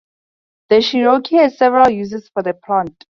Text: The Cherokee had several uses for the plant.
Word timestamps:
The 0.69 0.81
Cherokee 0.81 1.35
had 1.35 1.53
several 1.53 1.91
uses 1.91 2.27
for 2.33 2.41
the 2.41 2.55
plant. 2.55 3.05